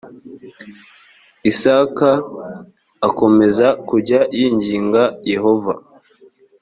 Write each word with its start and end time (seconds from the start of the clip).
isaka 1.51 2.09
akomeza 3.07 3.67
kujya 3.87 4.19
yinginga 4.37 5.03
yehova 5.31 5.73